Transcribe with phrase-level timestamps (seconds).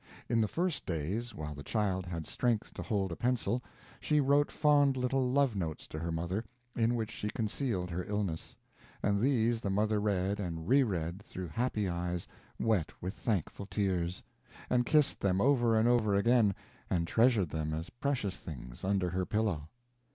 [0.27, 3.61] In the first days, while the child had strength to hold a pencil,
[3.99, 6.43] she wrote fond little love notes to her mother,
[6.75, 8.55] in which she concealed her illness;
[9.03, 12.27] and these the mother read and reread through happy eyes
[12.59, 14.23] wet with thankful tears,
[14.71, 16.55] and kissed them over and over again,
[16.89, 19.69] and treasured them as precious things under her pillow.